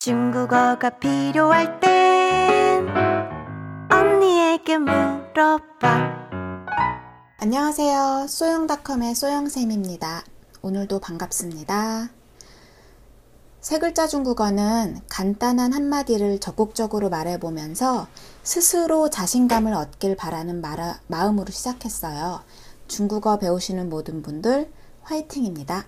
[0.00, 2.88] 중국어가 필요할 땐
[3.90, 6.18] 언니에게 물어봐.
[7.38, 8.26] 안녕하세요.
[8.28, 10.22] 소영닷컴의 소영쌤입니다.
[10.62, 12.10] 오늘도 반갑습니다.
[13.60, 18.06] 세 글자 중국어는 간단한 한마디를 적극적으로 말해보면서
[18.44, 22.44] 스스로 자신감을 얻길 바라는 마라, 마음으로 시작했어요.
[22.86, 24.70] 중국어 배우시는 모든 분들
[25.02, 25.86] 화이팅입니다.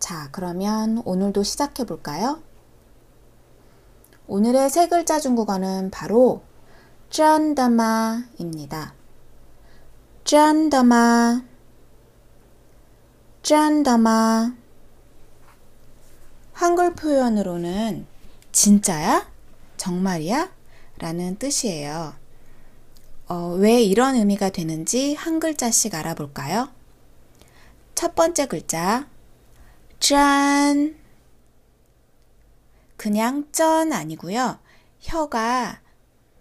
[0.00, 2.40] 자, 그러면 오늘도 시작해 볼까요?
[4.32, 6.44] 오늘의 세 글자 중국어는 바로
[7.10, 8.94] 짠다마입니다.
[10.22, 11.42] 짠다마
[13.42, 14.54] 짠다마
[16.52, 18.06] 한글 표현으로는
[18.52, 19.28] 진짜야?
[19.76, 20.52] 정말이야?
[20.98, 22.14] 라는 뜻이에요.
[23.26, 26.68] 어, 왜 이런 의미가 되는지 한 글자씩 알아볼까요?
[27.96, 29.08] 첫 번째 글자
[29.98, 30.99] 짠
[33.00, 34.58] 그냥 쩐 아니고요.
[35.00, 35.80] 혀가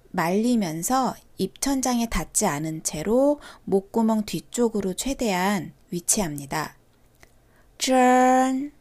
[0.09, 6.75] 말리면서 입천장에 닿지 않은 채로 목구멍 뒤쪽으로 최대한 위치합니다.
[7.77, 8.73] 짠.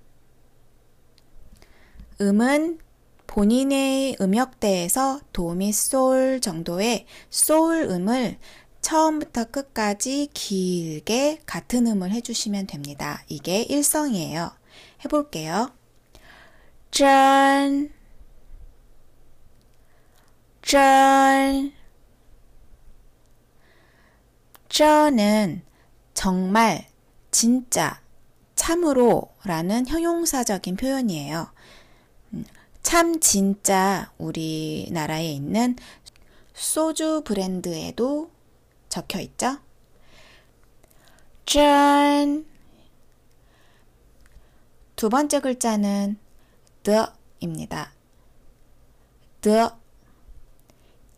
[2.20, 2.80] 음은
[3.28, 8.38] 본인의 음역대에서 도미 솔 정도의 솔 음을
[8.80, 13.22] 처음부터 끝까지 길게 같은 음을 해주시면 됩니다.
[13.28, 14.50] 이게 일성이에요.
[15.04, 15.77] 해볼게요.
[16.90, 17.90] 짠,
[20.62, 21.72] 짠.
[24.68, 25.62] 짠은
[26.14, 26.86] 정말,
[27.30, 28.00] 진짜,
[28.54, 31.50] 참으로 라는 형용사적인 표현이에요.
[32.34, 32.44] 음,
[32.82, 35.76] 참 진짜 우리나라에 있는
[36.54, 38.30] 소주 브랜드에도
[38.88, 39.58] 적혀 있죠?
[41.46, 42.44] 짠!
[44.96, 46.18] 두 번째 글자는
[46.88, 47.92] the입니다.
[49.42, 49.68] the,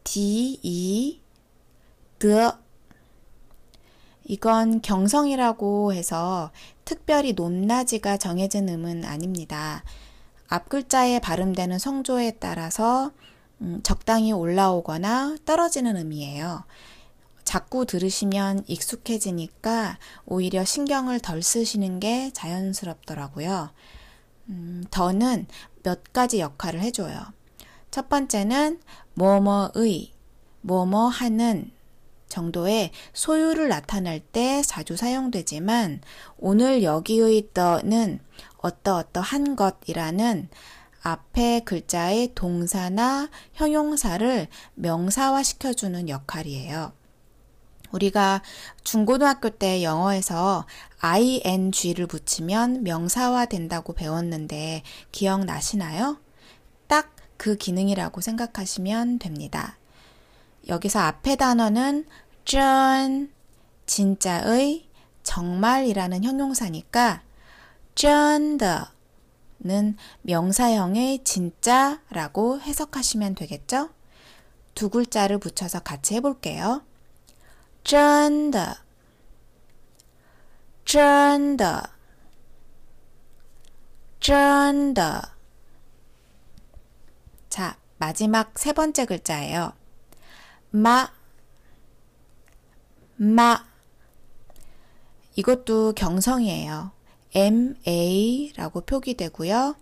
[0.02, 1.20] d-e,
[2.18, 2.50] the.
[4.24, 6.50] 이건 경성이라고 해서
[6.84, 9.84] 특별히 높낮이가 정해진 음은 아닙니다.
[10.48, 13.12] 앞 글자에 발음되는 성조에 따라서
[13.60, 16.64] 음, 적당히 올라오거나 떨어지는 의미예요.
[17.44, 23.70] 자꾸 들으시면 익숙해지니까 오히려 신경을 덜 쓰시는 게 자연스럽더라고요.
[24.50, 25.46] 음, 더는
[25.82, 27.20] 몇 가지 역할을 해줘요.
[27.90, 28.80] 첫 번째는
[29.14, 30.12] 뭐뭐의,
[30.60, 31.70] 뭐뭐 하는
[32.28, 36.00] 정도의 소유를 나타낼 때 자주 사용되지만
[36.38, 38.20] 오늘 여기의 더는
[38.58, 40.48] 어떠어떠한 것이라는
[41.02, 46.92] 앞에 글자의 동사나 형용사를 명사화 시켜주는 역할이에요.
[47.92, 48.42] 우리가
[48.84, 50.66] 중고등학교 때 영어에서
[51.00, 56.18] ing를 붙이면 명사화 된다고 배웠는데 기억나시나요?
[56.86, 59.78] 딱 그 기능이라고 생각하시면 됩니다.
[60.68, 62.04] 여기서 앞에 단어는
[62.44, 63.32] 전,
[63.86, 64.86] 진짜의,
[65.22, 67.22] 정말이라는 형용사니까
[67.94, 73.90] 真的는 명사형의 진짜라고 해석하시면 되겠죠?
[74.74, 76.82] 두 글자를 붙여서 같이 해볼게요.
[77.83, 78.79] 真的,
[80.83, 81.91] 真的,
[84.19, 85.21] 真的.
[87.49, 89.73] 자, 마지막 세 번째 글자예요.
[90.71, 91.11] 마,
[93.17, 93.65] 마.
[95.35, 96.91] 이것도 경성이에요.
[97.35, 99.75] MA라고 표기되고요.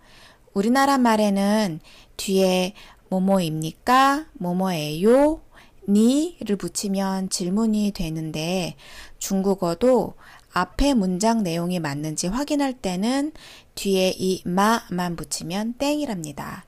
[0.52, 1.80] 우리나라 말에는
[2.16, 2.74] 뒤에
[3.08, 4.26] 뭐뭐입니까?
[4.34, 5.40] 뭐뭐예요?
[5.89, 8.75] 니를 붙이면 질문이 되는데
[9.17, 10.13] 중국어도
[10.53, 13.33] 앞에 문장 내용이 맞는지 확인할 때는
[13.75, 16.65] 뒤에 이 마만 붙이면 땡이랍니다.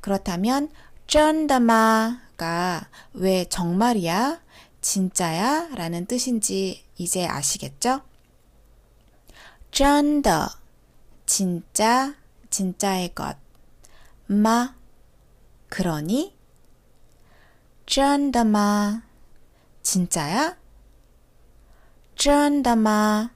[0.00, 0.70] 그렇다면
[1.06, 4.40] 쩐다마가 왜 정말이야?
[4.80, 5.70] 진짜야?
[5.74, 8.02] 라는 뜻인지 이제 아시겠죠?
[9.70, 10.48] 쩐더
[11.26, 12.14] 진짜
[12.50, 13.42] 진짜의 것
[14.32, 14.74] 마
[15.68, 16.34] 그러니
[17.91, 19.03] 真的吗?
[19.81, 20.57] 진짜야?
[22.15, 23.31] 真的吗?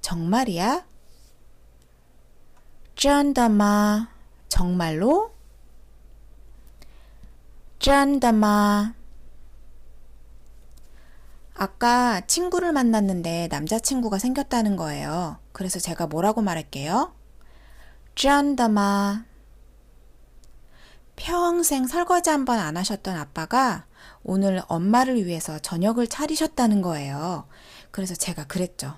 [0.00, 0.84] 정말이야?
[2.94, 4.08] 真的吗?
[4.48, 5.32] 정말로?
[7.78, 8.94] 真的吗?
[11.54, 15.38] 아까 친구를 만났는데 남자친구가 생겼다는 거예요.
[15.52, 17.14] 그래서 제가 뭐라고 말할게요?
[18.14, 19.24] 真的吗?
[21.16, 23.86] 평생 설거지 한 번 안 하셨던 아빠가
[24.23, 27.47] 오늘 엄마를 위해서 저녁을 차리셨다는 거예요.
[27.91, 28.95] 그래서 제가 그랬죠.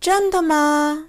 [0.00, 1.06] 쩐더마.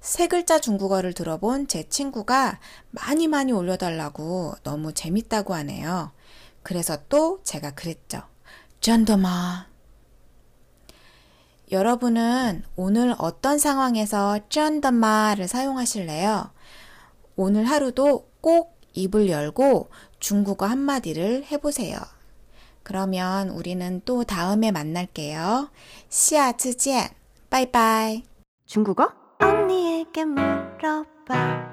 [0.00, 2.58] 세 글자 중국어를 들어본 제 친구가
[2.90, 6.12] 많이 많이 올려달라고 너무 재밌다고 하네요.
[6.62, 8.22] 그래서 또 제가 그랬죠.
[8.80, 9.66] 쩐더마.
[11.70, 16.50] 여러분은 오늘 어떤 상황에서 쩐더마를 사용하실래요?
[17.36, 19.88] 오늘 하루도 꼭 입을 열고
[20.22, 21.98] 중국어 한마디를 해보세요.
[22.84, 25.68] 그러면 우리는 또 다음에 만날게요.
[26.08, 27.08] 시아之见,
[27.50, 28.22] 빠이빠이.
[28.64, 29.12] 중국어?
[29.40, 31.71] 언니에게 물어봐.